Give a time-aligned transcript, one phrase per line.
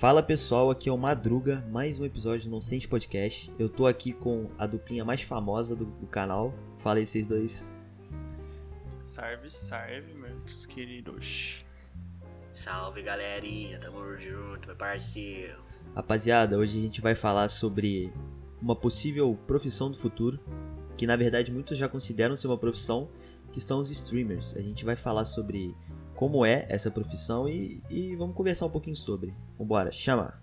[0.00, 3.52] Fala pessoal, aqui é o Madruga, mais um episódio do Nonsense Podcast.
[3.58, 6.54] Eu tô aqui com a duplinha mais famosa do, do canal.
[6.78, 7.77] Fala aí vocês dois.
[9.08, 11.64] Salve, salve, meus queridos.
[12.52, 15.64] Salve galerinha, tamo junto, meu parceiro.
[15.94, 18.12] Rapaziada, hoje a gente vai falar sobre
[18.60, 20.38] uma possível profissão do futuro,
[20.94, 23.08] que na verdade muitos já consideram ser uma profissão,
[23.50, 24.54] que são os streamers.
[24.54, 25.74] A gente vai falar sobre
[26.14, 29.34] como é essa profissão e, e vamos conversar um pouquinho sobre.
[29.58, 30.38] Vambora, chama!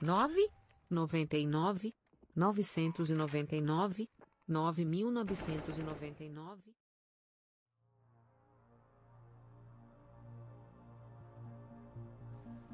[0.00, 0.48] nove
[0.88, 1.94] noventa e nove
[2.40, 4.08] novecentos e noventa e nove
[4.48, 6.74] nove mil novecentos e noventa e nove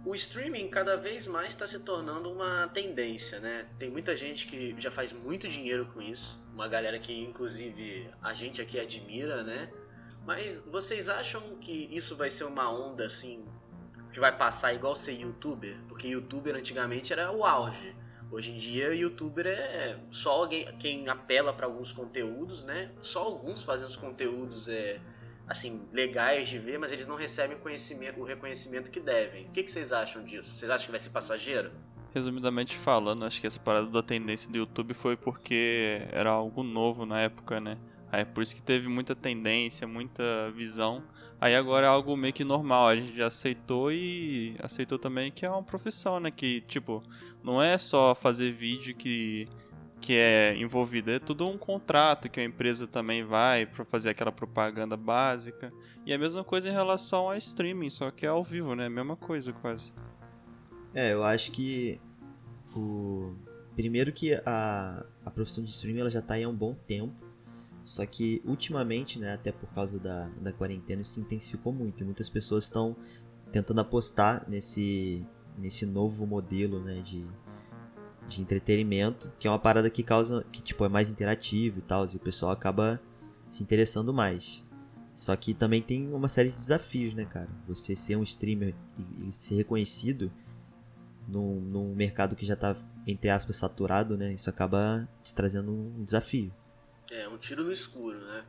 [0.04, 3.68] O streaming cada vez mais está se tornando uma tendência, né?
[3.76, 8.32] Tem muita gente que já faz muito dinheiro com isso, uma galera que inclusive a
[8.32, 9.69] gente aqui admira, né?
[10.24, 13.44] Mas vocês acham que isso vai ser uma onda assim
[14.12, 15.76] que vai passar igual ser youtuber?
[15.88, 18.05] Porque youtuber antigamente era o auge.
[18.30, 22.91] Hoje em dia, youtuber é só alguém quem apela para alguns conteúdos, né?
[23.00, 25.00] Só alguns fazem os conteúdos é
[25.46, 27.56] assim legais de ver, mas eles não recebem
[28.16, 29.47] o reconhecimento que devem.
[29.47, 30.50] O que, que vocês acham disso?
[30.50, 31.70] Vocês acham que vai ser passageiro?
[32.12, 37.06] Resumidamente falando, acho que essa parada da tendência do YouTube foi porque era algo novo
[37.06, 37.78] na época, né?
[38.10, 41.02] Aí por isso que teve muita tendência, muita visão.
[41.40, 45.44] Aí agora é algo meio que normal, a gente já aceitou e aceitou também que
[45.44, 46.30] é uma profissão, né?
[46.30, 47.02] Que, tipo,
[47.42, 49.46] não é só fazer vídeo que,
[50.00, 54.32] que é envolvido, é tudo um contrato que a empresa também vai para fazer aquela
[54.32, 55.70] propaganda básica.
[56.06, 58.86] E a mesma coisa em relação a streaming, só que é ao vivo, né?
[58.86, 59.92] A mesma coisa quase.
[60.94, 62.00] É, eu acho que
[62.75, 63.34] o
[63.75, 67.25] primeiro que a, a profissão de streaming ela já está aí há um bom tempo
[67.86, 72.04] só que ultimamente, né, até por causa da, da quarentena, isso se intensificou muito.
[72.04, 72.97] Muitas pessoas estão
[73.52, 75.24] tentando apostar nesse,
[75.56, 77.25] nesse novo modelo né, de,
[78.26, 80.44] de entretenimento, que é uma parada que causa.
[80.50, 83.00] que tipo, é mais interativo e tal, e o pessoal acaba
[83.48, 84.64] se interessando mais.
[85.14, 87.48] Só que também tem uma série de desafios, né, cara?
[87.69, 90.30] Você ser um streamer e, e ser reconhecido
[91.28, 92.76] num, num mercado que já está
[93.06, 94.32] entre aspas, saturado, né?
[94.32, 96.52] Isso acaba te trazendo um desafio.
[97.11, 98.44] É, um tiro no escuro, né?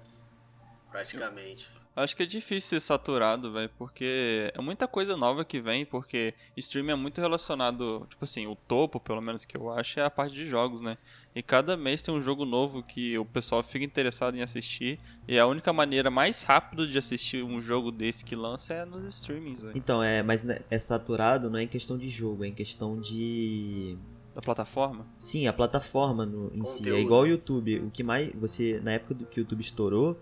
[0.91, 1.69] Praticamente.
[1.97, 6.31] Acho que é difícil ser saturado, velho, porque é muita coisa nova que vem, porque
[6.55, 10.09] streaming é muito relacionado, tipo assim, o topo, pelo menos que eu acho, é a
[10.09, 10.95] parte de jogos, né?
[11.33, 15.39] E cada mês tem um jogo novo que o pessoal fica interessado em assistir, e
[15.39, 19.63] a única maneira mais rápida de assistir um jogo desse que lança é nos streamings,
[19.63, 19.75] velho.
[19.75, 23.01] Então, é, mas né, é saturado não é em questão de jogo, é em questão
[23.01, 23.97] de
[24.37, 25.07] da plataforma?
[25.19, 26.87] Sim, a plataforma no, em si.
[26.87, 27.79] É igual o YouTube.
[27.79, 28.31] O que mais.
[28.35, 28.79] Você.
[28.83, 30.19] Na época do que o YouTube estourou,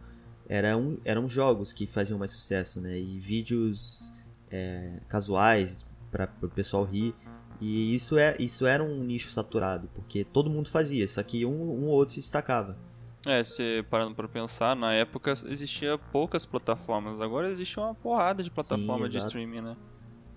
[0.47, 2.97] era um, eram jogos que faziam mais sucesso, né?
[2.97, 4.13] E vídeos
[4.49, 7.13] é, casuais para o pessoal rir.
[7.59, 11.51] E isso, é, isso era um nicho saturado, porque todo mundo fazia, só que um,
[11.51, 12.77] um ou outro se destacava.
[13.25, 18.51] É, se parando para pensar, na época existia poucas plataformas, agora existe uma porrada de
[18.51, 19.77] plataformas de streaming, né?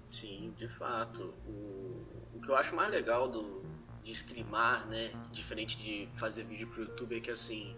[0.09, 1.35] Sim, de fato.
[1.47, 2.07] O,
[2.37, 3.63] o que eu acho mais legal do,
[4.09, 7.77] de streamar, né, diferente de fazer vídeo pro YouTube, é que assim,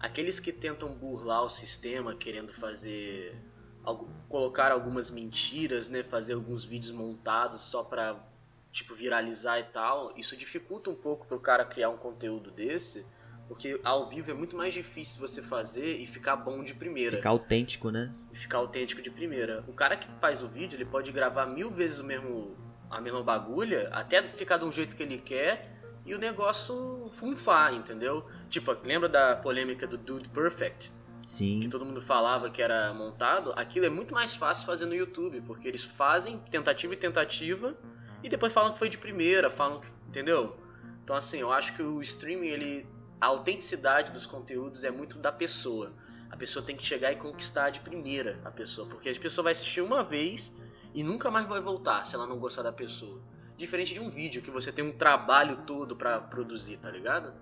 [0.00, 3.36] aqueles que tentam burlar o sistema, querendo fazer
[4.30, 8.16] colocar algumas mentiras, né, fazer alguns vídeos montados só para
[8.70, 13.04] tipo viralizar e tal, isso dificulta um pouco pro cara criar um conteúdo desse,
[13.46, 17.18] porque ao vivo é muito mais difícil você fazer e ficar bom de primeira.
[17.18, 18.10] Ficar autêntico, né?
[18.32, 19.62] Ficar autêntico de primeira.
[19.68, 22.56] O cara que faz o vídeo, ele pode gravar mil vezes o mesmo
[22.92, 27.74] a mesma bagulha, até ficar de um jeito que ele quer e o negócio funfar,
[27.74, 28.26] entendeu?
[28.48, 30.92] Tipo, lembra da polêmica do Dude Perfect?
[31.26, 31.60] Sim.
[31.60, 33.52] Que todo mundo falava que era montado.
[33.56, 37.76] Aquilo é muito mais fácil fazer no YouTube, porque eles fazem tentativa e tentativa
[38.22, 39.88] e depois falam que foi de primeira, falam que.
[40.08, 40.56] Entendeu?
[41.02, 42.86] Então, assim, eu acho que o streaming, ele.
[43.20, 45.92] A autenticidade dos conteúdos é muito da pessoa.
[46.28, 49.52] A pessoa tem que chegar e conquistar de primeira a pessoa, porque a pessoa vai
[49.52, 50.52] assistir uma vez
[50.94, 53.20] e nunca mais vai voltar se ela não gostar da pessoa.
[53.56, 57.32] Diferente de um vídeo que você tem um trabalho todo para produzir, tá ligado?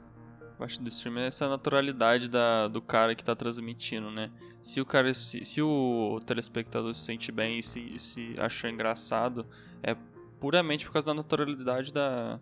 [0.59, 4.31] Eu acho do streaming é essa naturalidade da, do cara que tá transmitindo, né?
[4.61, 9.47] Se o cara, se, se o telespectador se sente bem e se, se achou engraçado,
[9.83, 9.97] é
[10.39, 12.39] puramente por causa da naturalidade da,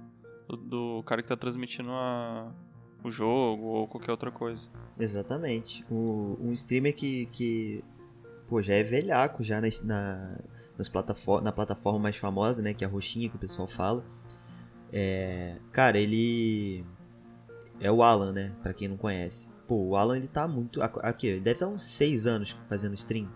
[0.48, 2.52] do, do cara que tá transmitindo a,
[3.04, 4.68] o jogo ou qualquer outra coisa.
[4.98, 5.84] Exatamente.
[5.88, 7.84] O, um streamer que, que
[8.48, 10.38] pô, já é velhaco já na, na,
[10.78, 12.72] nas plataforma, na plataforma mais famosa, né?
[12.72, 14.04] Que é a roxinha que o pessoal fala.
[14.92, 16.84] É, cara, ele
[17.80, 18.52] é o Alan, né?
[18.62, 19.50] Pra quem não conhece.
[19.66, 20.80] Pô, o Alan ele tá muito.
[20.80, 23.28] Aqui, ele deve estar uns 6 anos fazendo stream.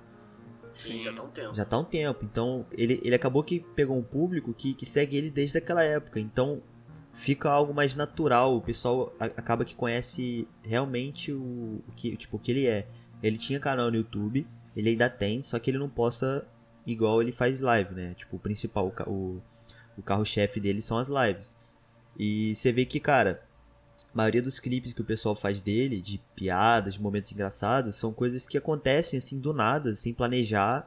[0.70, 1.54] Sim, Sim, já tá um tempo.
[1.54, 2.24] Já tá um tempo.
[2.24, 6.18] Então, ele, ele acabou que pegou um público que, que segue ele desde aquela época.
[6.18, 6.62] Então,
[7.12, 8.56] fica algo mais natural.
[8.56, 12.86] O pessoal acaba que conhece realmente o, o, que, tipo, o que ele é.
[13.22, 16.46] Ele tinha canal no YouTube, ele ainda tem, só que ele não possa
[16.86, 18.14] igual ele faz live, né?
[18.14, 19.40] Tipo, o principal, o,
[19.96, 21.56] o carro-chefe dele são as lives.
[22.18, 23.42] E você vê que, cara,
[24.12, 28.12] a maioria dos clipes que o pessoal faz dele, de piadas, de momentos engraçados, são
[28.12, 30.86] coisas que acontecem assim do nada, sem planejar.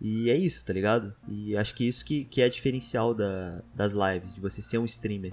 [0.00, 1.14] E é isso, tá ligado?
[1.28, 4.84] E acho que isso que, que é diferencial da, das lives, de você ser um
[4.84, 5.32] streamer.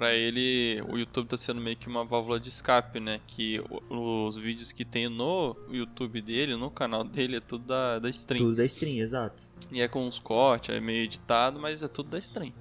[0.00, 3.20] Pra ele, o YouTube tá sendo meio que uma válvula de escape, né?
[3.26, 8.08] Que os vídeos que tem no YouTube dele, no canal dele, é tudo da, da
[8.08, 8.42] stream.
[8.42, 9.44] Tudo da stream, exato.
[9.70, 12.54] E é com uns cortes, é meio editado, mas é tudo da stream.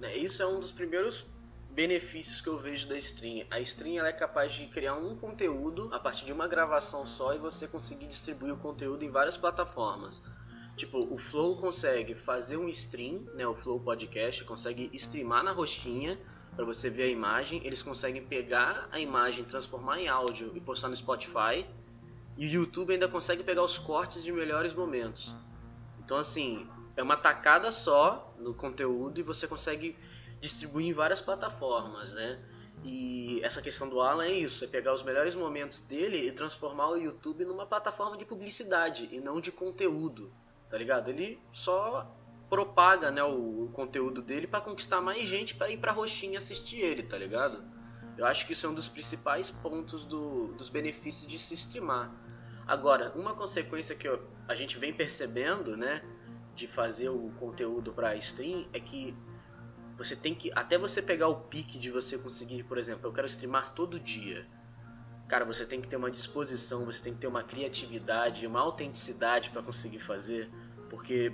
[0.00, 1.26] É, isso é um dos primeiros
[1.70, 3.46] benefícios que eu vejo da stream.
[3.50, 7.34] A stream ela é capaz de criar um conteúdo a partir de uma gravação só
[7.34, 10.22] e você conseguir distribuir o conteúdo em várias plataformas.
[10.76, 16.18] Tipo, o Flow consegue fazer um stream, né, o Flow Podcast, consegue streamar na roxinha
[16.56, 17.60] para você ver a imagem.
[17.64, 21.66] Eles conseguem pegar a imagem, transformar em áudio e postar no Spotify.
[22.36, 25.34] E o YouTube ainda consegue pegar os cortes de melhores momentos.
[26.00, 26.66] Então, assim,
[26.96, 29.96] é uma tacada só no conteúdo e você consegue
[30.40, 32.42] distribuir em várias plataformas, né?
[32.84, 36.88] E essa questão do Alan é isso, é pegar os melhores momentos dele e transformar
[36.90, 40.30] o YouTube numa plataforma de publicidade e não de conteúdo,
[40.70, 41.08] tá ligado?
[41.08, 42.06] Ele só
[42.48, 46.76] propaga, né, o, o conteúdo dele para conquistar mais gente para ir pra roxinha assistir
[46.76, 47.64] ele, tá ligado?
[48.16, 52.10] Eu acho que isso é um dos principais pontos do, dos benefícios de se streamar.
[52.66, 56.02] Agora, uma consequência que eu, a gente vem percebendo, né,
[56.54, 59.14] de fazer o conteúdo para stream é que
[59.96, 60.50] você tem que.
[60.54, 64.46] Até você pegar o pique de você conseguir, por exemplo, eu quero streamar todo dia.
[65.28, 69.50] Cara, você tem que ter uma disposição, você tem que ter uma criatividade, uma autenticidade
[69.50, 70.50] para conseguir fazer.
[70.88, 71.32] Porque,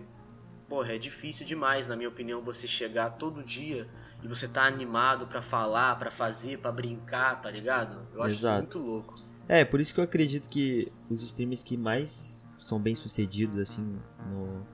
[0.72, 3.86] porra, é difícil demais, na minha opinião, você chegar todo dia
[4.22, 8.08] e você tá animado para falar, para fazer, para brincar, tá ligado?
[8.14, 8.62] Eu acho Exato.
[8.62, 9.14] muito louco.
[9.46, 13.98] É, por isso que eu acredito que os streamers que mais são bem sucedidos, assim,
[14.30, 14.66] no,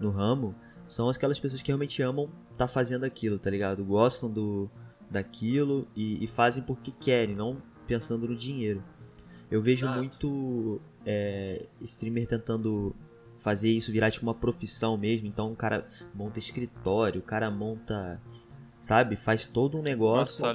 [0.00, 0.56] no ramo,
[0.88, 2.28] são aquelas pessoas que realmente amam
[2.58, 3.84] tá fazendo aquilo, tá ligado?
[3.84, 4.68] Gostam do
[5.08, 8.82] daquilo e, e fazem porque querem, não pensando no dinheiro.
[9.48, 10.00] Eu vejo Exato.
[10.00, 12.92] muito é, streamer tentando
[13.38, 15.26] fazer isso virar tipo uma profissão mesmo.
[15.26, 18.20] Então o cara monta escritório, o cara monta,
[18.78, 20.54] sabe, faz todo um negócio.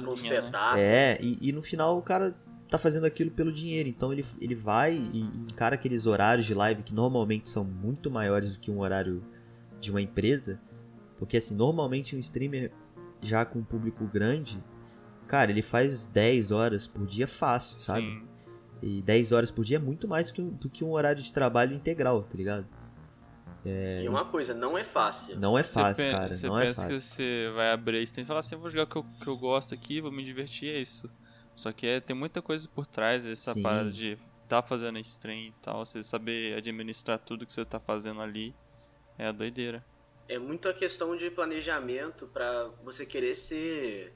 [0.74, 0.82] né?
[0.82, 2.34] É, e, e, no final o cara
[2.68, 3.88] tá fazendo aquilo pelo dinheiro.
[3.88, 8.54] Então ele, ele vai e encara aqueles horários de live que normalmente são muito maiores
[8.54, 9.22] do que um horário
[9.80, 10.60] de uma empresa
[11.20, 12.72] porque assim, normalmente um streamer
[13.20, 14.58] já com um público grande,
[15.28, 18.06] cara, ele faz 10 horas por dia fácil, sabe?
[18.06, 18.22] Sim.
[18.82, 21.22] E 10 horas por dia é muito mais do que, um, do que um horário
[21.22, 22.66] de trabalho integral, tá ligado?
[23.64, 24.02] É...
[24.02, 25.38] E uma coisa, não é fácil.
[25.38, 26.32] Não é fácil, você cara.
[26.32, 26.88] Você não pensa é fácil.
[26.88, 29.04] que você vai abrir e tem que falar assim, eu vou jogar o que eu,
[29.20, 31.10] que eu gosto aqui, vou me divertir, é isso.
[31.54, 33.62] Só que é, tem muita coisa por trás dessa Sim.
[33.62, 34.16] parada de
[34.48, 38.54] tá fazendo stream e tal, você saber administrar tudo que você tá fazendo ali.
[39.18, 39.84] É a doideira
[40.30, 44.14] é muito a questão de planejamento para você querer ser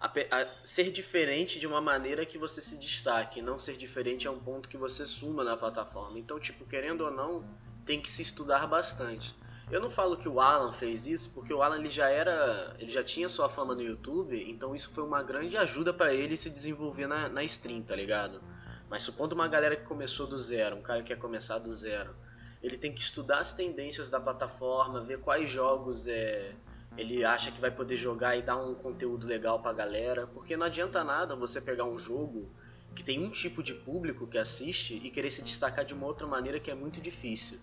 [0.00, 4.30] a, a, ser diferente de uma maneira que você se destaque, não ser diferente é
[4.30, 6.18] um ponto que você suma na plataforma.
[6.18, 7.44] Então, tipo, querendo ou não,
[7.84, 9.34] tem que se estudar bastante.
[9.70, 12.90] Eu não falo que o Alan fez isso, porque o Alan ele já era, ele
[12.90, 16.50] já tinha sua fama no YouTube, então isso foi uma grande ajuda para ele se
[16.50, 18.42] desenvolver na, na stream, tá ligado?
[18.88, 22.16] Mas supondo uma galera que começou do zero, um cara que quer começar do zero,
[22.60, 26.52] ele tem que estudar as tendências da plataforma, ver quais jogos é,
[27.00, 30.66] ele acha que vai poder jogar e dar um conteúdo legal pra galera, porque não
[30.66, 32.52] adianta nada você pegar um jogo
[32.94, 36.26] que tem um tipo de público que assiste e querer se destacar de uma outra
[36.26, 37.58] maneira que é muito difícil.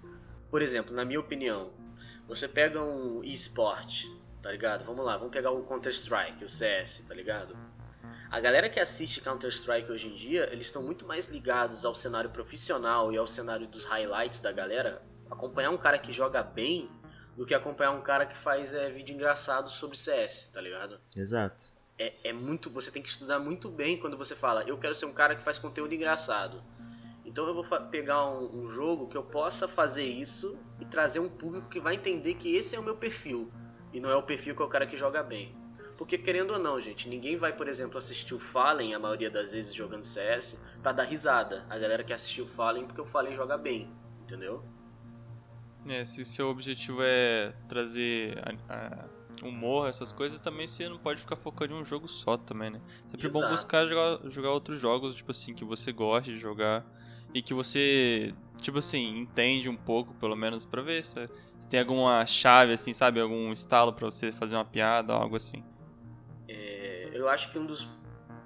[0.50, 1.72] Por exemplo, na minha opinião,
[2.28, 4.06] você pega um eSport,
[4.42, 4.84] tá ligado?
[4.86, 7.56] Vamos lá, vamos pegar o Counter-Strike, o CS, tá ligado?
[8.32, 12.30] A galera que assiste Counter-Strike hoje em dia, eles estão muito mais ligados ao cenário
[12.32, 15.02] profissional e ao cenário dos highlights da galera.
[15.30, 16.90] Acompanhar um cara que joga bem
[17.38, 21.00] do que acompanhar um cara que faz é, vídeo engraçado sobre CS, tá ligado?
[21.16, 21.64] Exato.
[22.00, 22.68] É, é muito.
[22.72, 25.44] Você tem que estudar muito bem quando você fala, eu quero ser um cara que
[25.44, 26.64] faz conteúdo engraçado.
[27.24, 31.30] Então eu vou pegar um, um jogo que eu possa fazer isso e trazer um
[31.30, 33.52] público que vai entender que esse é o meu perfil.
[33.94, 35.56] E não é o perfil que é o cara que joga bem.
[35.96, 39.52] Porque querendo ou não, gente, ninguém vai, por exemplo, assistir o Fallen, a maioria das
[39.52, 41.66] vezes jogando CS, pra dar risada.
[41.70, 43.92] A galera quer assistir o Fallen porque o Fallen joga bem,
[44.22, 44.64] entendeu?
[45.90, 48.38] É, se seu objetivo é trazer
[48.70, 52.38] a, a humor, essas coisas, também você não pode ficar focando em um jogo só
[52.38, 52.82] também, né?
[53.10, 53.46] Sempre Exato.
[53.46, 56.86] bom buscar jogar, jogar outros jogos, tipo assim, que você goste de jogar
[57.34, 61.30] e que você, tipo assim, entende um pouco, pelo menos, pra ver se,
[61.60, 63.20] se tem alguma chave, assim, sabe?
[63.20, 65.64] Algum estalo para você fazer uma piada, algo assim.
[66.48, 67.88] É, eu acho que um dos,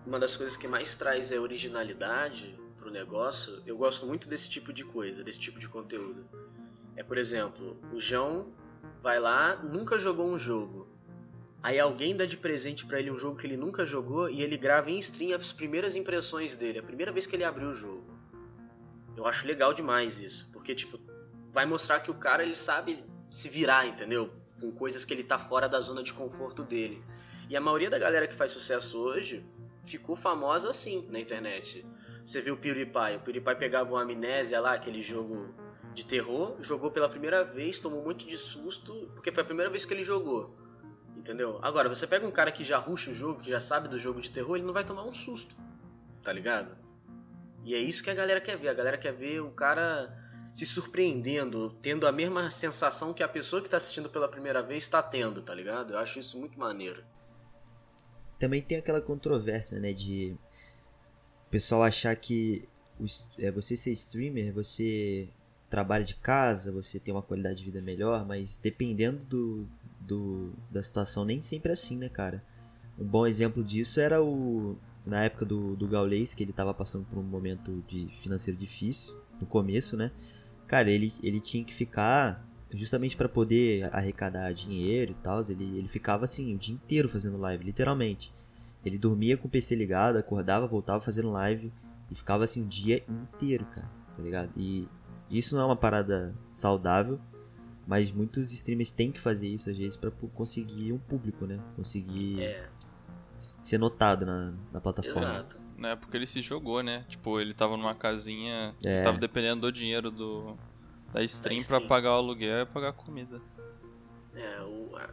[0.06, 3.62] uma das coisas que mais traz é originalidade pro negócio.
[3.66, 6.26] Eu gosto muito desse tipo de coisa, desse tipo de conteúdo.
[7.02, 8.54] É, por exemplo, o João
[9.02, 10.88] vai lá, nunca jogou um jogo.
[11.64, 14.56] Aí alguém dá de presente para ele um jogo que ele nunca jogou e ele
[14.56, 18.06] grava em stream as primeiras impressões dele, a primeira vez que ele abriu o jogo.
[19.18, 21.00] Eu acho legal demais isso, porque tipo,
[21.52, 24.32] vai mostrar que o cara ele sabe se virar, entendeu?
[24.60, 27.04] Com coisas que ele tá fora da zona de conforto dele.
[27.50, 29.44] E a maioria da galera que faz sucesso hoje
[29.84, 31.84] ficou famosa assim na internet.
[32.24, 35.52] Você viu o PewDiePie, o PewDiePie pegava uma amnésia lá, aquele jogo
[35.94, 39.86] de terror, jogou pela primeira vez, tomou muito de susto, porque foi a primeira vez
[39.86, 40.56] que ele jogou.
[41.16, 41.60] Entendeu?
[41.62, 44.22] Agora, você pega um cara que já ruxa o jogo, que já sabe do jogo
[44.22, 45.56] de terror, ele não vai tomar um susto.
[46.24, 46.76] Tá ligado?
[47.64, 48.70] E é isso que a galera quer ver.
[48.70, 50.18] A galera quer ver o cara
[50.54, 54.84] se surpreendendo, tendo a mesma sensação que a pessoa que está assistindo pela primeira vez
[54.84, 55.94] está tendo, tá ligado?
[55.94, 57.04] Eu acho isso muito maneiro.
[58.38, 60.36] Também tem aquela controvérsia, né, de
[61.48, 62.68] o pessoal achar que
[63.38, 65.30] é, você ser streamer, você
[65.72, 69.68] trabalha de casa, você tem uma qualidade de vida melhor, mas dependendo do,
[70.02, 72.44] do da situação, nem sempre é assim, né, cara?
[73.00, 77.06] Um bom exemplo disso era o na época do, do Gaules, que ele estava passando
[77.06, 80.12] por um momento de financeiro difícil, no começo, né?
[80.68, 85.88] Cara, ele, ele tinha que ficar, justamente para poder arrecadar dinheiro e tal, ele, ele
[85.88, 88.32] ficava assim o dia inteiro fazendo live, literalmente.
[88.86, 91.72] Ele dormia com o PC ligado, acordava, voltava fazendo live
[92.12, 94.52] e ficava assim o dia inteiro, cara, tá ligado?
[94.58, 94.88] E
[95.32, 97.20] isso não é uma parada saudável,
[97.88, 101.60] mas muitos streamers têm que fazer isso às vezes para conseguir um público, né?
[101.76, 102.70] Conseguir é
[103.42, 105.22] ser notado na, na plataforma.
[105.22, 105.58] Exato.
[105.84, 107.04] É, porque ele se jogou, né?
[107.10, 109.02] Tipo, ele tava numa casinha, é.
[109.02, 110.56] tava dependendo do dinheiro do,
[111.12, 111.64] da stream, da stream.
[111.66, 113.42] pra pagar o aluguel e pagar a comida.
[114.36, 115.10] É, o, a,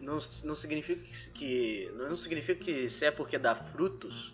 [0.00, 4.32] não, não significa que, que, Não significa que se é porque dá frutos,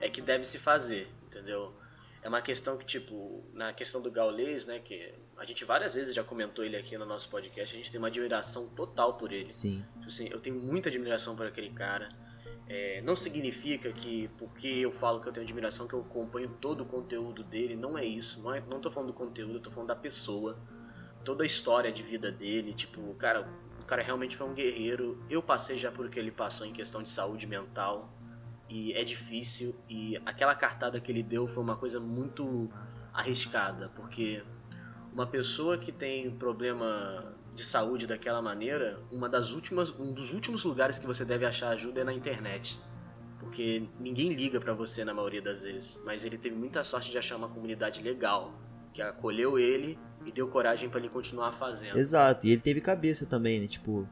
[0.00, 1.74] é que deve se fazer, entendeu?
[2.22, 6.14] É uma questão que, tipo, na questão do Gaules, né, que a gente várias vezes
[6.14, 9.52] já comentou ele aqui no nosso podcast, a gente tem uma admiração total por ele.
[9.52, 9.84] Sim.
[9.94, 12.08] Tipo assim, eu tenho muita admiração por aquele cara.
[12.68, 16.82] É, não significa que porque eu falo que eu tenho admiração que eu acompanho todo
[16.82, 18.42] o conteúdo dele, não é isso.
[18.42, 20.58] Não, é, não tô falando do conteúdo, eu tô falando da pessoa.
[21.24, 23.48] Toda a história de vida dele, tipo, cara,
[23.80, 25.24] o cara realmente foi um guerreiro.
[25.30, 28.12] Eu passei já por o que ele passou em questão de saúde mental
[28.68, 32.68] e é difícil e aquela cartada que ele deu foi uma coisa muito
[33.12, 34.42] arriscada, porque
[35.12, 40.62] uma pessoa que tem problema de saúde daquela maneira, uma das últimas, um dos últimos
[40.64, 42.78] lugares que você deve achar ajuda é na internet.
[43.40, 47.18] Porque ninguém liga para você na maioria das vezes, mas ele teve muita sorte de
[47.18, 48.52] achar uma comunidade legal
[48.92, 51.96] que acolheu ele e deu coragem para ele continuar fazendo.
[51.96, 53.66] Exato, e ele teve cabeça também, né?
[53.66, 54.08] Tipo,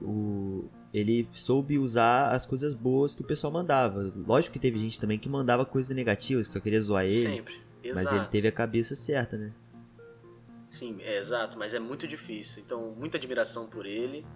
[0.00, 4.12] o ele soube usar as coisas boas que o pessoal mandava.
[4.16, 7.36] Lógico que teve gente também que mandava coisas negativas, só queria zoar ele.
[7.36, 7.66] Sempre.
[7.82, 8.04] Exato.
[8.04, 9.52] Mas ele teve a cabeça certa, né?
[10.68, 12.62] Sim, é exato, mas é muito difícil.
[12.64, 14.26] Então, muita admiração por ele.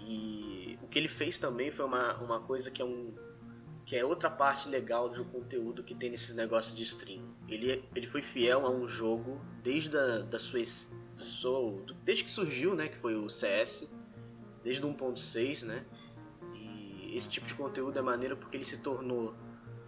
[0.00, 3.12] E o que ele fez também foi uma, uma coisa que é um
[3.84, 7.22] que é outra parte legal do conteúdo que tem nesses negócios de stream.
[7.46, 12.30] Ele, ele foi fiel a um jogo desde a, da sua, da sua desde que
[12.30, 13.86] surgiu, né, que foi o CS,
[14.64, 15.84] desde o 1.6, né?
[16.54, 19.34] E esse tipo de conteúdo é maneiro porque ele se tornou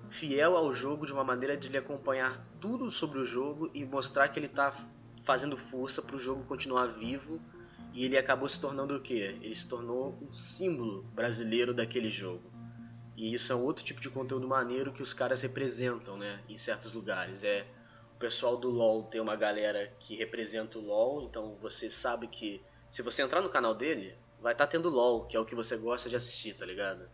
[0.09, 4.29] fiel ao jogo de uma maneira de lhe acompanhar tudo sobre o jogo e mostrar
[4.29, 4.73] que ele está
[5.25, 7.41] fazendo força para o jogo continuar vivo
[7.93, 9.37] e ele acabou se tornando o quê?
[9.41, 12.53] Ele se tornou um símbolo brasileiro daquele jogo.
[13.17, 16.59] E isso é um outro tipo de conteúdo maneiro que os caras representam, né, em
[16.59, 17.43] certos lugares.
[17.43, 17.67] É
[18.15, 22.63] o pessoal do LoL tem uma galera que representa o LoL, então você sabe que
[22.91, 24.15] se você entrar no canal dele,
[24.47, 27.09] vai estar tá tendo LoL, que é o que você gosta de assistir, tá ligado?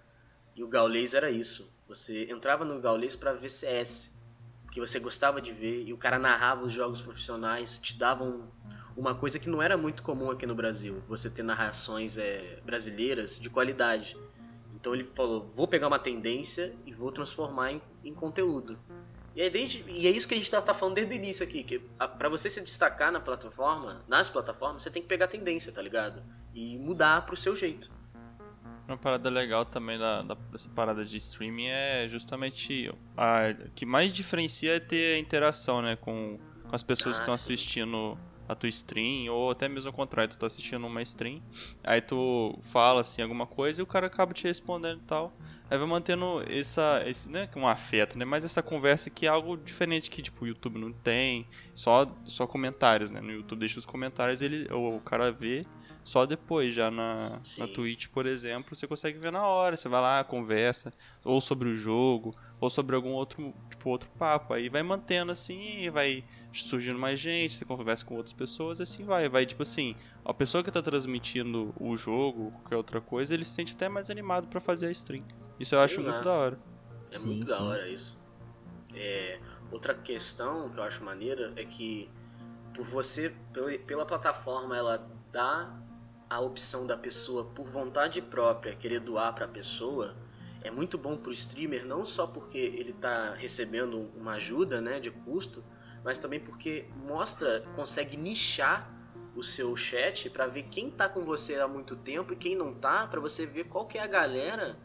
[0.55, 1.67] E o Gaules era isso.
[1.89, 4.13] Você entrava no Gaules para ver CS
[4.71, 8.53] que você gostava de ver e o cara narrava os jogos profissionais, te davam
[8.95, 13.41] uma coisa que não era muito comum aqui no Brasil, você ter narrações é, brasileiras
[13.41, 14.15] de qualidade.
[14.75, 18.79] Então ele falou, vou pegar uma tendência e vou transformar em, em conteúdo.
[19.35, 21.43] E, aí, desde, e é isso que a gente tá, tá falando desde o início
[21.43, 25.73] aqui, que para você se destacar na plataforma, nas plataformas, você tem que pegar tendência,
[25.73, 26.23] tá ligado?
[26.55, 27.91] E mudar pro seu jeito.
[28.87, 34.13] Uma parada legal também da, da, dessa parada de streaming é justamente a que mais
[34.13, 38.19] diferencia é ter a interação, né, com, com as pessoas Ah, que estão assistindo
[38.49, 41.41] a tua stream, ou até mesmo ao contrário, tu tá assistindo uma stream,
[41.83, 45.33] aí tu fala assim alguma coisa e o cara acaba te respondendo e tal.
[45.71, 49.29] Aí vai mantendo essa, esse, é que um afeto, né, mas essa conversa que é
[49.29, 53.79] algo diferente que, tipo, o YouTube não tem, só, só comentários, né, no YouTube deixa
[53.79, 55.65] os comentários, ele, o cara vê
[56.05, 57.69] só depois, já na, na.
[57.69, 60.93] Twitch, por exemplo, você consegue ver na hora, você vai lá, conversa,
[61.25, 65.89] ou sobre o jogo, ou sobre algum outro, tipo, outro papo, aí vai mantendo assim,
[65.91, 69.95] vai surgindo mais gente, você conversa com outras pessoas, e assim vai, vai tipo assim,
[70.25, 74.11] a pessoa que tá transmitindo o jogo, qualquer outra coisa, ele se sente até mais
[74.11, 75.25] animado pra fazer a stream.
[75.59, 76.25] Isso eu acho muito Exato.
[76.25, 76.59] da hora.
[77.11, 77.63] É Sim, muito da sim.
[77.63, 78.19] hora isso.
[78.95, 79.39] É,
[79.71, 82.11] outra questão que eu acho maneira é que
[82.75, 85.73] por você, pela, pela plataforma, ela dá
[86.33, 90.17] a opção da pessoa por vontade própria querer doar para a pessoa,
[90.63, 95.11] é muito bom pro streamer não só porque ele tá recebendo uma ajuda, né, de
[95.11, 95.63] custo,
[96.03, 98.91] mas também porque mostra, consegue nichar
[99.37, 102.73] o seu chat para ver quem tá com você há muito tempo e quem não
[102.73, 104.79] tá, para você ver qual que é a galera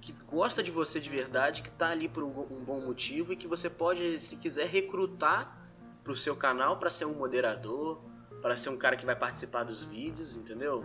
[0.00, 3.46] que gosta de você de verdade, que tá ali por um, bom motivo e que
[3.46, 5.70] você pode, se quiser, recrutar
[6.02, 8.00] pro seu canal para ser um moderador,
[8.40, 10.84] para ser um cara que vai participar dos vídeos, entendeu?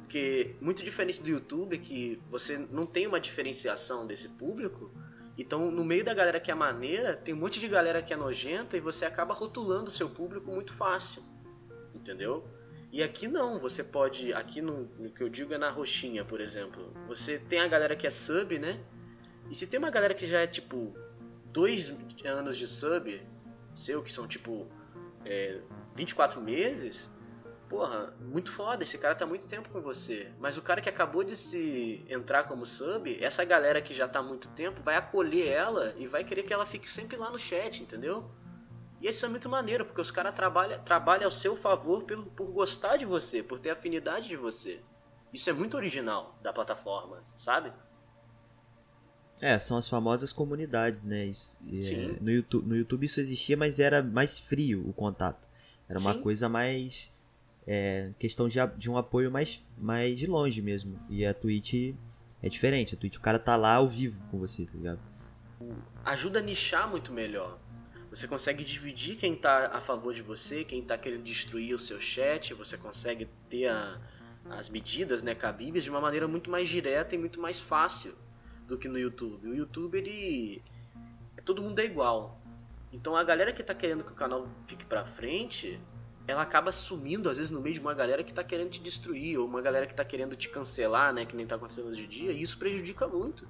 [0.00, 4.90] Porque muito diferente do YouTube, que você não tem uma diferenciação desse público,
[5.36, 8.16] então no meio da galera que é maneira, tem um monte de galera que é
[8.16, 11.22] nojenta e você acaba rotulando o seu público muito fácil,
[11.94, 12.46] entendeu?
[12.92, 16.42] E aqui não, você pode, aqui no, no que eu digo é na roxinha, por
[16.42, 18.78] exemplo, você tem a galera que é sub, né?
[19.50, 20.94] E se tem uma galera que já é tipo
[21.52, 21.90] dois
[22.22, 23.22] anos de sub,
[23.74, 24.66] seu que são tipo
[25.24, 25.60] é,
[25.94, 27.10] 24 meses,
[27.68, 30.30] porra, muito foda, esse cara tá muito tempo com você.
[30.38, 34.18] Mas o cara que acabou de se entrar como sub, essa galera que já tá
[34.18, 37.38] há muito tempo vai acolher ela e vai querer que ela fique sempre lá no
[37.38, 38.30] chat, entendeu?
[39.00, 42.46] E isso é muito maneiro, porque os caras trabalham trabalha ao seu favor pelo, por
[42.52, 44.80] gostar de você, por ter afinidade de você.
[45.32, 47.72] Isso é muito original da plataforma, sabe?
[49.40, 51.24] É, são as famosas comunidades, né?
[51.24, 52.16] Isso, é, Sim.
[52.20, 55.48] no, YouTube, no YouTube isso existia, mas era mais frio o contato.
[55.92, 56.22] Era uma Sim.
[56.22, 57.12] coisa mais.
[57.66, 60.98] É, questão de, de um apoio mais, mais de longe mesmo.
[61.10, 61.94] E a Twitch
[62.42, 62.94] é diferente.
[62.94, 65.00] A Twitch, o cara tá lá ao vivo com você, tá ligado?
[66.04, 67.58] ajuda a nichar muito melhor.
[68.10, 72.00] Você consegue dividir quem tá a favor de você, quem tá querendo destruir o seu
[72.00, 74.00] chat, você consegue ter a-
[74.50, 78.14] as medidas né, cabíveis de uma maneira muito mais direta e muito mais fácil
[78.66, 79.46] do que no YouTube.
[79.48, 80.62] O YouTube, ele.
[81.44, 82.41] Todo mundo é igual.
[82.92, 85.80] Então a galera que tá querendo que o canal fique pra frente,
[86.26, 89.38] ela acaba sumindo às vezes no meio de uma galera que tá querendo te destruir,
[89.38, 91.24] ou uma galera que tá querendo te cancelar, né?
[91.24, 93.48] Que nem tá acontecendo hoje em dia, e isso prejudica muito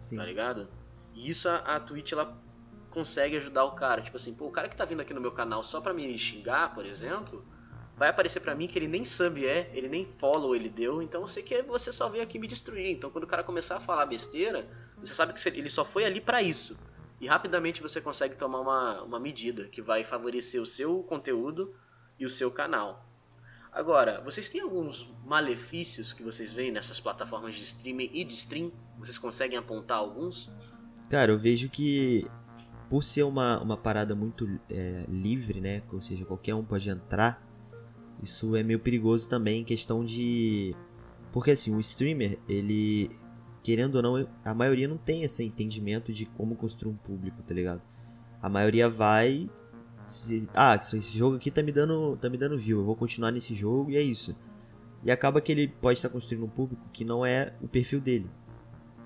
[0.00, 0.16] Sim.
[0.16, 0.68] tá ligado?
[1.14, 2.36] E isso a, a Twitch ela
[2.90, 4.00] consegue ajudar o cara.
[4.02, 6.16] Tipo assim, pô, o cara que tá vindo aqui no meu canal só pra me
[6.16, 7.44] xingar, por exemplo,
[7.96, 11.22] vai aparecer pra mim que ele nem sub é, ele nem follow ele deu, então
[11.22, 12.90] eu sei que você só veio aqui me destruir.
[12.92, 14.66] Então quando o cara começar a falar besteira,
[14.98, 16.78] você sabe que ele só foi ali pra isso.
[17.20, 21.74] E rapidamente você consegue tomar uma, uma medida que vai favorecer o seu conteúdo
[22.18, 23.04] e o seu canal.
[23.72, 28.70] Agora, vocês têm alguns malefícios que vocês veem nessas plataformas de streaming e de stream?
[28.98, 30.50] Vocês conseguem apontar alguns?
[31.10, 32.26] Cara, eu vejo que
[32.88, 35.82] por ser uma, uma parada muito é, livre, né?
[35.92, 37.42] Ou seja, qualquer um pode entrar,
[38.22, 40.74] isso é meio perigoso também em questão de.
[41.32, 43.10] Porque assim, o streamer, ele.
[43.64, 47.54] Querendo ou não, a maioria não tem esse entendimento de como construir um público, tá
[47.54, 47.80] ligado?
[48.40, 49.48] A maioria vai.
[50.06, 52.16] se- ah, esse jogo aqui tá me dando.
[52.20, 54.36] tá me dando view, eu vou continuar nesse jogo e é isso.
[55.02, 58.30] E acaba que ele pode estar construindo um público que não é o perfil dele.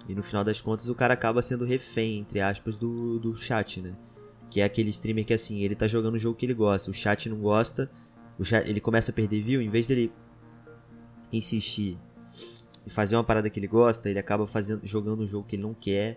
[0.09, 3.81] E no final das contas o cara acaba sendo refém, entre aspas, do, do chat,
[3.81, 3.95] né?
[4.51, 6.95] Que é aquele streamer que assim, ele tá jogando o jogo que ele gosta, o
[6.95, 7.89] chat não gosta,
[8.39, 10.11] o chat, ele começa a perder view, em vez dele
[11.33, 11.97] insistir
[12.89, 15.63] e fazer uma parada que ele gosta, ele acaba fazendo, jogando um jogo que ele
[15.63, 16.17] não quer.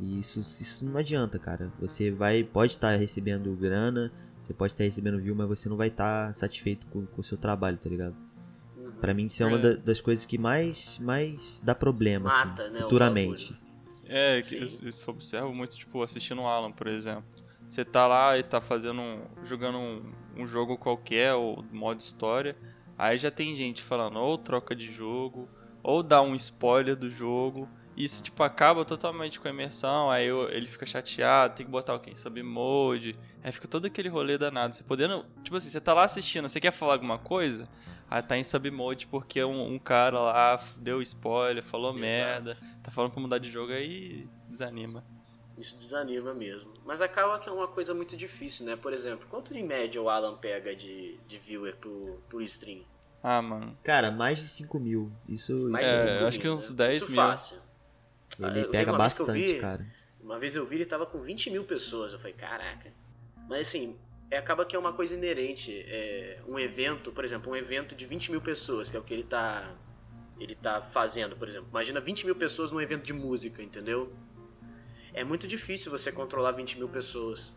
[0.00, 1.70] E isso, isso não adianta, cara.
[1.80, 5.88] Você vai, pode estar recebendo grana, você pode estar recebendo view, mas você não vai
[5.88, 8.16] estar satisfeito com com o seu trabalho, tá ligado?
[8.76, 8.92] Uhum.
[9.00, 9.60] Pra mim isso é uma É.
[9.60, 13.54] da- das coisas que mais, mais dá problema, Mata, assim, né, futuramente.
[14.06, 14.62] É, que Sim.
[14.62, 17.24] isso isso eu observo muito, tipo, assistindo o Alan, por exemplo.
[17.68, 20.02] Você tá lá e tá fazendo um, jogando um,
[20.38, 22.56] um jogo qualquer, ou modo história,
[22.96, 25.46] aí já tem gente falando ou troca de jogo,
[25.88, 30.48] ou dá um spoiler do jogo, isso, tipo, acaba totalmente com a imersão, aí eu-
[30.50, 34.36] ele fica chateado, tem que botar o quem sabe mode, aí fica todo aquele rolê
[34.36, 34.74] danado.
[34.76, 37.68] Você podendo, tipo assim, você tá lá assistindo, você quer falar alguma coisa,
[38.10, 42.00] Ah, tá em submode porque um, um cara lá deu spoiler, falou Exato.
[42.00, 45.04] merda, tá falando pra mudar de jogo aí desanima.
[45.58, 46.72] Isso desanima mesmo.
[46.86, 48.76] Mas acaba que é uma coisa muito difícil, né?
[48.76, 52.80] Por exemplo, quanto em média o Alan pega de, de viewer por, por stream?
[53.22, 53.76] Ah, mano.
[53.82, 55.12] Cara, mais de 5 mil.
[55.28, 56.76] Isso, Mais isso É, de cinco acho que mil, uns né?
[56.76, 57.16] 10 Isso mil.
[57.20, 57.58] fácil.
[58.40, 59.84] Ah, ele eu- pega bastante, vi- cara.
[60.20, 62.12] Uma vez eu vi ele tava com 20 mil pessoas.
[62.12, 62.92] Eu falei, caraca.
[63.48, 63.96] Mas assim,
[64.30, 65.72] é, acaba que é uma coisa inerente.
[65.86, 69.12] É, um evento, por exemplo, um evento de 20 mil pessoas, que é o que
[69.14, 69.74] ele tá.
[70.38, 71.66] Ele tá fazendo, por exemplo.
[71.70, 74.12] Imagina 20 mil pessoas num evento de música, entendeu?
[75.12, 77.52] É muito difícil você controlar 20 mil pessoas.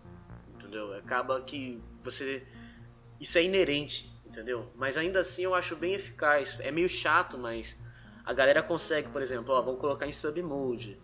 [0.56, 0.92] Entendeu?
[0.96, 2.42] Acaba que você.
[3.20, 4.72] Isso é inerente, entendeu?
[4.76, 6.58] Mas ainda assim eu acho bem eficaz.
[6.62, 7.78] É meio chato, mas
[8.26, 10.98] a galera consegue, por exemplo, ó, vamos colocar em sub mode.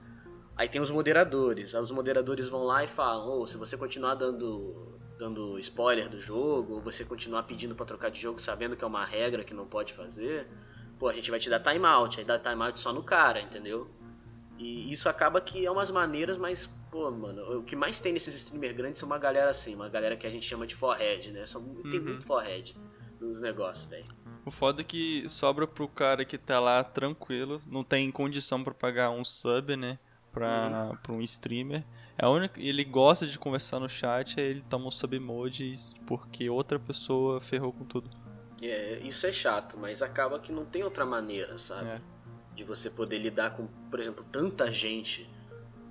[0.56, 1.76] Aí tem os moderadores.
[1.76, 6.20] Aí os moderadores vão lá e falam: "Ô, se você continuar dando dando spoiler do
[6.20, 9.52] jogo, ou você continuar pedindo pra trocar de jogo sabendo que é uma regra que
[9.52, 10.48] não pode fazer,
[11.00, 13.90] pô, a gente vai te dar timeout, aí dá timeout só no cara, entendeu?
[14.60, 18.36] E isso acaba que é umas maneiras, mas, pô, mano, o que mais tem nesses
[18.36, 21.48] streamers grandes são uma galera assim, uma galera que a gente chama de forehead, né?
[21.48, 22.06] São, Tem Uhum.
[22.06, 22.76] muito forehead
[23.20, 24.06] nos negócios, velho.
[24.46, 28.74] O foda é que sobra pro cara que tá lá tranquilo, não tem condição pra
[28.74, 30.00] pagar um sub, né?
[30.32, 31.84] Pra, pra um streamer.
[32.18, 35.74] É a única, ele gosta de conversar no chat, aí ele toma um sub mode
[36.06, 38.10] porque outra pessoa ferrou com tudo.
[38.62, 41.90] É, isso é chato, mas acaba que não tem outra maneira, sabe?
[41.90, 42.02] É.
[42.56, 45.30] De você poder lidar com, por exemplo, tanta gente.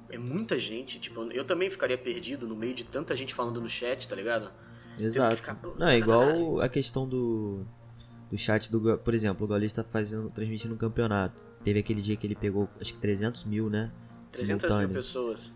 [0.08, 3.68] É muita gente, tipo, eu também ficaria perdido no meio de tanta gente falando no
[3.68, 4.50] chat, tá ligado?
[4.98, 5.42] Exato.
[5.78, 7.64] Não, é igual a questão do,
[8.30, 8.98] do chat do.
[8.98, 11.44] Por exemplo, o Gaules tá fazendo, transmitindo um campeonato.
[11.64, 13.90] Teve aquele dia que ele pegou, acho que 300 mil, né?
[14.30, 15.52] 300 mil pessoas.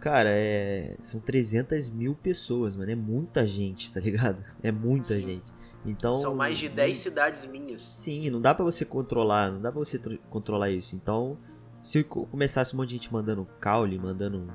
[0.00, 0.96] Cara, é.
[1.00, 2.90] São 300 mil pessoas, mano.
[2.90, 4.42] É muita gente, tá ligado?
[4.62, 5.22] É muita Sim.
[5.22, 5.52] gente.
[5.86, 6.14] Então.
[6.14, 7.82] São mais de 10 cidades minhas.
[7.82, 10.94] Sim, não dá pra você controlar, não dá pra você tr- controlar isso.
[10.96, 11.38] Então,
[11.82, 14.52] se co- começasse um monte de gente mandando caule, mandando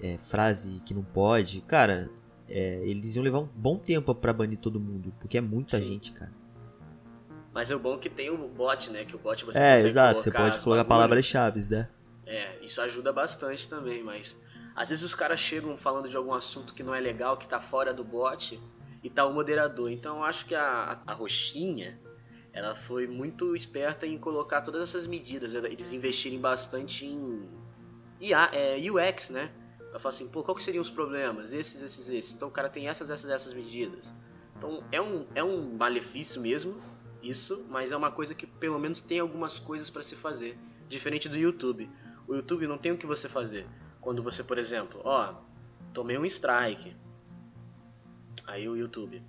[0.00, 2.10] é, frase que não pode, cara,
[2.48, 5.84] é, eles iam levar um bom tempo pra banir todo mundo, porque é muita Sim.
[5.84, 6.32] gente, cara.
[7.52, 9.04] Mas é o bom que tem o bot, né?
[9.04, 11.88] Que o bot você é, exato, você pode colocar palavras-chave, né?
[12.26, 14.36] É, isso ajuda bastante também, mas
[14.74, 17.58] às vezes os caras chegam falando de algum assunto que não é legal, que tá
[17.58, 18.60] fora do bot,
[19.02, 19.90] e tá o moderador.
[19.90, 21.98] Então eu acho que a, a roxinha,
[22.52, 25.60] ela foi muito esperta em colocar todas essas medidas, né?
[25.64, 27.48] eles investirem bastante em
[28.20, 29.50] IA, é, UX, né?
[29.90, 31.52] Pra falar assim, pô, qual que seriam os problemas?
[31.52, 32.34] Esses, esses, esses.
[32.34, 34.14] Então o cara tem essas, essas, essas medidas.
[34.56, 36.80] Então é um, é um malefício mesmo,
[37.22, 40.58] isso, mas é uma coisa que pelo menos tem algumas coisas pra se fazer.
[40.88, 41.90] Diferente do YouTube.
[42.28, 43.66] O YouTube não tem o que você fazer.
[44.00, 45.34] Quando você, por exemplo, ó,
[45.92, 46.96] tomei um strike.
[48.46, 49.22] Aí o YouTube.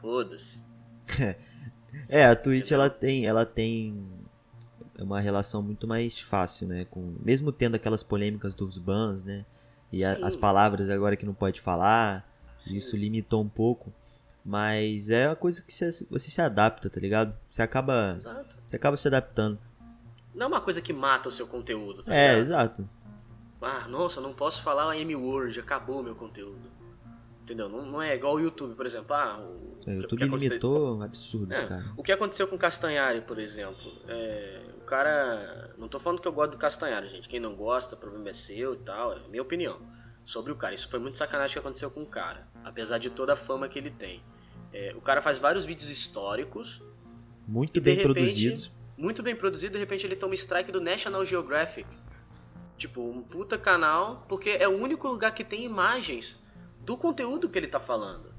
[0.00, 0.60] Foda-se.
[2.08, 4.06] É, a Twitch ela tem, ela tem
[4.98, 9.46] uma relação muito mais fácil, né, com mesmo tendo aquelas polêmicas dos bans, né,
[9.92, 12.26] e a- as palavras agora que não pode falar,
[12.60, 12.76] Sim.
[12.76, 13.92] isso limitou um pouco,
[14.44, 17.34] mas é uma coisa que você, você se adapta, tá ligado?
[17.50, 18.56] Você acaba, Exato.
[18.68, 19.58] você acaba se adaptando.
[20.34, 22.40] Não é uma coisa que mata o seu conteúdo, tá É, ligado?
[22.40, 22.88] exato.
[23.62, 26.76] Ah, nossa, não posso falar a M-Word, acabou o meu conteúdo.
[27.42, 27.68] Entendeu?
[27.68, 29.14] Não, não é igual o YouTube, por exemplo.
[29.14, 31.84] Ah, o, É, YouTube aconteceu- limitou absurdos, É, cara.
[31.96, 33.92] O que aconteceu com o Castanhari, por exemplo?
[34.08, 35.74] É, cara.
[35.76, 37.28] Não tô falando que eu gosto do Castanhari, gente.
[37.28, 39.12] Quem não gosta, o problema é seu e tal.
[39.12, 39.78] É minha opinião
[40.24, 40.74] sobre o cara.
[40.74, 42.46] Isso foi muito sacanagem que aconteceu com o cara.
[42.64, 44.22] Apesar de toda a fama que ele tem.
[44.72, 46.82] É, o cara faz vários vídeos históricos,
[47.46, 48.72] Muito bem repente- produzidos.
[48.96, 51.88] muito bem produzido, de repente ele toma strike do National Geographic.
[52.76, 56.38] Tipo, um puta canal, porque é o único lugar que tem imagens
[56.80, 58.34] do conteúdo que ele tá falando.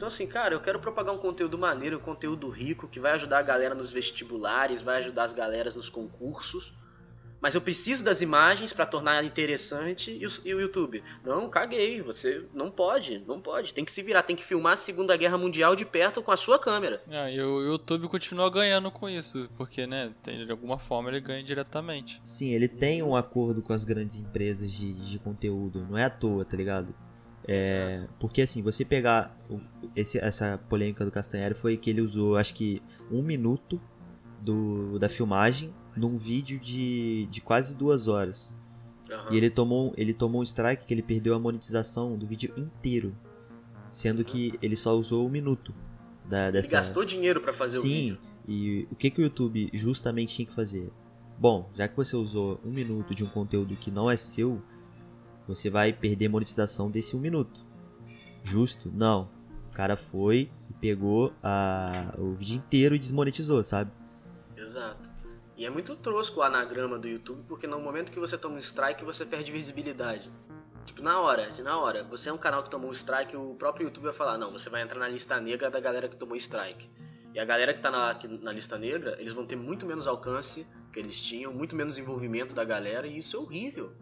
[0.00, 3.40] Então assim, cara, eu quero propagar um conteúdo maneiro, um conteúdo rico, que vai ajudar
[3.40, 6.72] a galera nos vestibulares, vai ajudar as galeras nos concursos.
[7.38, 11.04] Mas eu preciso das imagens pra tornar interessante e o, e o YouTube.
[11.22, 13.74] Não, caguei, você não pode, não pode.
[13.74, 16.36] Tem que se virar, tem que filmar a Segunda Guerra Mundial de perto com a
[16.36, 17.02] sua câmera.
[17.06, 21.20] Ah, e o YouTube continua ganhando com isso, porque, né, tem, de alguma forma ele
[21.20, 22.22] ganha diretamente.
[22.24, 26.10] Sim, ele tem um acordo com as grandes empresas de, de conteúdo, não é à
[26.10, 26.94] toa, tá ligado?
[27.48, 29.60] É, porque assim, você pegar o-
[29.96, 33.80] esse- essa polêmica do Castanheira foi que ele usou, acho que um minuto
[34.40, 38.54] do, da filmagem num vídeo de, de quase duas horas.
[39.10, 39.32] Aham.
[39.32, 43.14] E ele tomou, ele tomou um strike que ele perdeu a monetização do vídeo inteiro,
[43.90, 45.74] sendo que ele só usou um minuto
[46.24, 46.70] da, Ele dessa.
[46.72, 48.18] gastou dinheiro pra fazer o Sim, vídeo.
[48.46, 50.90] e o que, que o YouTube justamente tinha que fazer?
[51.38, 54.62] Bom, já que você usou um minuto de um conteúdo que não é seu,
[55.54, 57.60] você vai perder monetização desse um minuto.
[58.44, 58.90] Justo?
[58.92, 59.30] Não.
[59.70, 63.90] O cara foi e pegou a, o vídeo inteiro e desmonetizou, sabe?
[64.56, 65.10] Exato.
[65.56, 68.58] E é muito tosco o anagrama do YouTube, porque no momento que você toma um
[68.58, 70.30] strike, você perde visibilidade.
[70.86, 72.04] Tipo, na hora, na hora.
[72.04, 74.70] Você é um canal que tomou um strike, o próprio YouTube vai falar, não, você
[74.70, 76.88] vai entrar na lista negra da galera que tomou strike.
[77.34, 80.66] E a galera que tá na, na lista negra, eles vão ter muito menos alcance
[80.92, 83.92] que eles tinham, muito menos envolvimento da galera, e isso é horrível.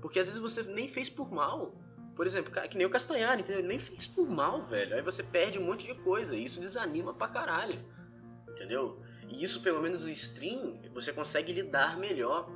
[0.00, 1.74] Porque às vezes você nem fez por mal.
[2.14, 3.60] Por exemplo, que nem o Castanhari, entendeu?
[3.60, 4.94] Ele nem fez por mal, velho.
[4.96, 7.78] Aí você perde um monte de coisa, e isso desanima pra caralho.
[8.48, 9.00] Entendeu?
[9.28, 12.50] E isso, pelo menos o stream, você consegue lidar melhor.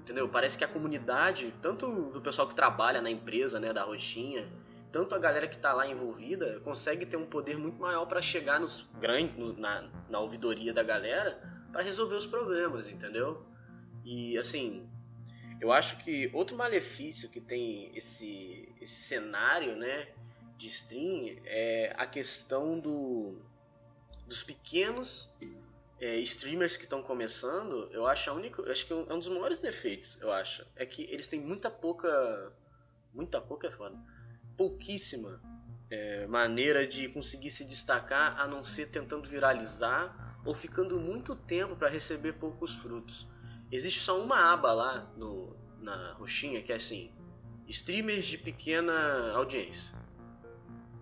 [0.00, 0.28] Entendeu?
[0.28, 4.46] Parece que a comunidade, tanto do pessoal que trabalha na empresa, né, da roxinha,
[4.94, 8.60] tanto a galera que está lá envolvida, consegue ter um poder muito maior para chegar
[8.60, 11.40] nos grandes, no, na, na ouvidoria da galera,
[11.72, 13.44] para resolver os problemas, entendeu?
[14.04, 14.88] E assim,
[15.60, 20.08] eu acho que outro malefício que tem esse, esse cenário, né,
[20.56, 23.38] de stream é a questão do,
[24.26, 25.32] dos pequenos
[26.00, 29.60] é, streamers que estão começando, eu acho a única, acho que é um dos maiores
[29.60, 32.52] defeitos, eu acho, é que eles têm muita pouca,
[33.12, 33.96] muita pouca é foda,
[34.56, 35.40] pouquíssima
[35.90, 41.76] é, maneira de conseguir se destacar, a não ser tentando viralizar ou ficando muito tempo
[41.76, 43.26] para receber poucos frutos.
[43.74, 47.10] Existe só uma aba lá no, na roxinha que é assim,
[47.66, 49.92] streamers de pequena audiência.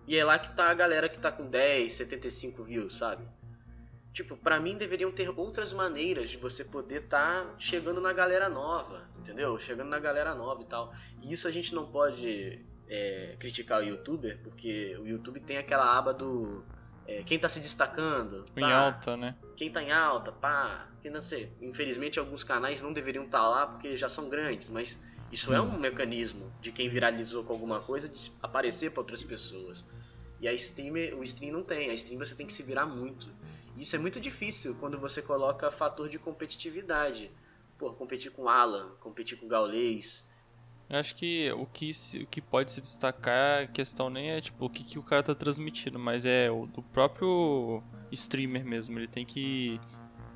[0.07, 3.27] E é lá que tá a galera que tá com 10, 75 views, sabe?
[4.11, 8.49] Tipo, para mim deveriam ter outras maneiras de você poder estar tá chegando na galera
[8.49, 9.59] nova, entendeu?
[9.59, 10.91] Chegando na galera nova e tal.
[11.21, 15.95] E isso a gente não pode é, criticar o youtuber, porque o YouTube tem aquela
[15.95, 16.65] aba do
[17.07, 18.45] é, quem tá se destacando.
[18.55, 19.35] Em alta, né?
[19.55, 20.87] Quem tá em alta, pá.
[21.01, 21.51] Que não sei.
[21.61, 24.97] Infelizmente alguns canais não deveriam estar tá lá porque já são grandes, mas
[25.31, 25.55] isso Sim.
[25.55, 29.83] é um mecanismo de quem viralizou com alguma coisa de aparecer para outras pessoas.
[30.39, 31.89] E a stream, o stream não tem.
[31.89, 33.27] A stream você tem que se virar muito.
[33.75, 37.31] Isso é muito difícil quando você coloca fator de competitividade.
[37.77, 40.23] Pô, competir com Alan, competir com Gaulês.
[40.93, 44.39] Eu acho que o que, se, o que pode se destacar, a questão nem é
[44.39, 48.99] tipo o que, que o cara tá transmitindo, mas é o do próprio streamer mesmo.
[48.99, 49.81] Ele tem que,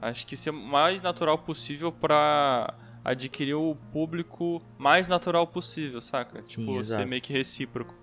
[0.01, 2.73] acho que ser o mais natural possível para
[3.05, 6.41] adquirir o público mais natural possível, saca?
[6.41, 7.01] Sim, tipo, exato.
[7.01, 7.95] ser meio que recíproco.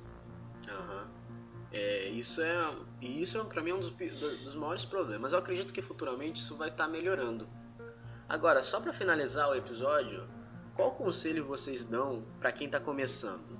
[1.73, 5.33] É, isso é, isso é para mim é um dos, dos maiores problemas.
[5.33, 7.49] Eu acredito que futuramente isso vai estar tá melhorando.
[8.29, 10.25] Agora, só para finalizar o episódio,
[10.75, 13.59] qual conselho vocês dão para quem tá começando?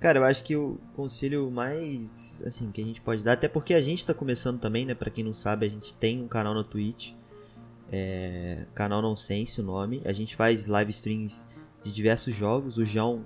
[0.00, 3.72] Cara, eu acho que o conselho mais assim que a gente pode dar, até porque
[3.72, 4.94] a gente tá começando também, né?
[4.94, 7.12] Para quem não sabe, a gente tem um canal no Twitch,
[7.90, 10.02] é, canal Nonsense o nome.
[10.04, 11.46] A gente faz live streams
[11.82, 12.76] de diversos jogos.
[12.76, 13.24] O João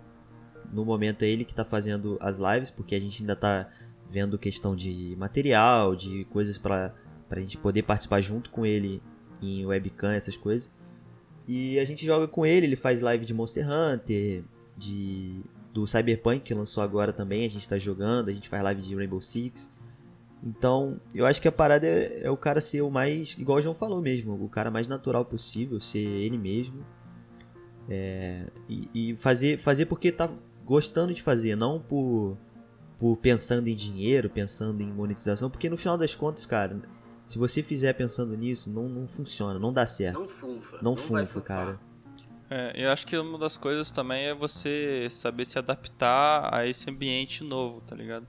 [0.73, 3.69] no momento é ele que está fazendo as lives, porque a gente ainda está
[4.09, 6.93] vendo questão de material, de coisas para
[7.31, 9.03] a gente poder participar junto com ele
[9.43, 10.71] em webcam, essas coisas.
[11.53, 14.45] E a gente joga com ele, ele faz live de Monster Hunter,
[14.79, 15.41] de
[15.75, 18.95] do Cyberpunk que lançou agora também, a gente está jogando, a gente faz live de
[18.95, 19.69] Rainbow Six.
[20.45, 23.61] Então, eu acho que a parada é, é, o cara ser o mais, igual o
[23.61, 26.87] João falou mesmo, o cara mais natural possível, ser ele mesmo.
[27.89, 30.31] É, e, e, fazer, fazer porque tá,
[30.65, 32.39] gostando de fazer, não por,
[32.97, 36.81] por pensando em dinheiro, pensando em monetização, porque no final das contas, cara,
[37.31, 40.19] se você fizer pensando nisso, não, não funciona, não dá certo.
[40.19, 40.77] Não funfa.
[40.79, 41.79] Não, não funfa, cara.
[42.51, 46.91] É, eu acho que uma das coisas também é você saber se adaptar a esse
[46.91, 48.27] ambiente novo, tá ligado?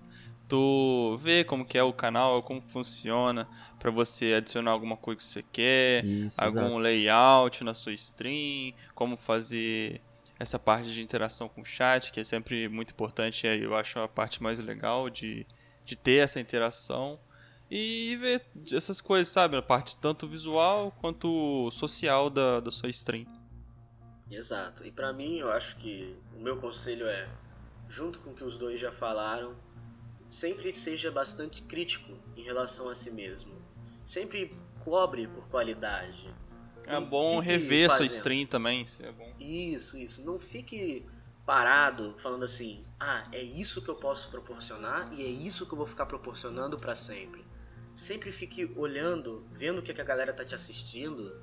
[0.47, 3.47] Tu vê como que é o canal, como funciona,
[3.79, 6.77] para você adicionar alguma coisa que você quer, Isso, algum exato.
[6.77, 9.99] layout na sua stream, como fazer
[10.37, 14.07] essa parte de interação com o chat, que é sempre muito importante, eu acho a
[14.07, 15.47] parte mais legal de,
[15.83, 17.19] de ter essa interação.
[17.73, 19.55] E ver essas coisas, sabe?
[19.55, 23.25] A parte tanto visual quanto social da, da sua stream.
[24.29, 24.85] Exato.
[24.85, 27.29] E para mim, eu acho que o meu conselho é,
[27.87, 29.55] junto com o que os dois já falaram,
[30.27, 33.53] sempre seja bastante crítico em relação a si mesmo.
[34.03, 34.49] Sempre
[34.83, 36.29] cobre por qualidade.
[36.85, 38.09] É bom rever fazendo.
[38.09, 39.33] sua stream também, isso é bom.
[39.39, 40.21] Isso, isso.
[40.23, 41.05] Não fique
[41.45, 45.77] parado falando assim: "Ah, é isso que eu posso proporcionar e é isso que eu
[45.77, 47.45] vou ficar proporcionando para sempre".
[47.93, 51.35] Sempre fique olhando, vendo o que, que a galera tá te assistindo,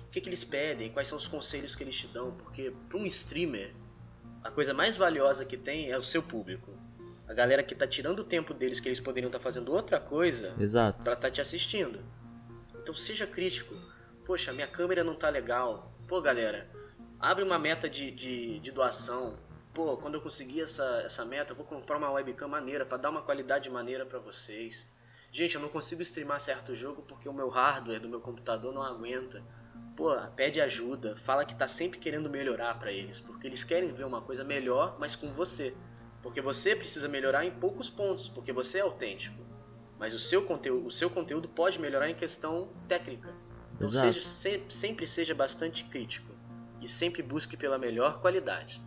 [0.00, 2.98] o que, que eles pedem, quais são os conselhos que eles te dão, porque para
[2.98, 3.74] um streamer,
[4.42, 6.70] a coisa mais valiosa que tem é o seu público.
[7.26, 9.98] A galera que tá tirando o tempo deles que eles poderiam estar tá fazendo outra
[9.98, 11.02] coisa Exato.
[11.02, 12.04] pra estar tá te assistindo.
[12.74, 13.74] Então seja crítico
[14.24, 15.92] Poxa, minha câmera não tá legal.
[16.08, 16.66] Pô, galera,
[17.20, 19.36] abre uma meta de, de, de doação.
[19.74, 23.10] Pô, quando eu conseguir essa, essa meta, eu vou comprar uma webcam maneira para dar
[23.10, 24.86] uma qualidade maneira para vocês.
[25.34, 28.80] Gente, eu não consigo streamar certo jogo porque o meu hardware do meu computador não
[28.80, 29.42] aguenta.
[29.96, 34.04] Pô, pede ajuda, fala que tá sempre querendo melhorar para eles, porque eles querem ver
[34.04, 35.74] uma coisa melhor, mas com você.
[36.22, 39.44] Porque você precisa melhorar em poucos pontos, porque você é autêntico.
[39.98, 43.34] Mas o seu conteúdo, o seu conteúdo pode melhorar em questão técnica.
[43.74, 44.20] Então seja,
[44.70, 46.32] sempre seja bastante crítico
[46.80, 48.80] e sempre busque pela melhor qualidade.